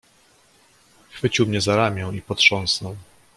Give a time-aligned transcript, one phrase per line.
[1.09, 2.97] "Chwycił mnie za ramię i potrząsnął."